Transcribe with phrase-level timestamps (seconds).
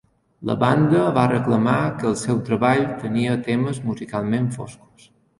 [0.49, 5.05] La banda va reclamar que el seu treball tenia temes musicalment foscos.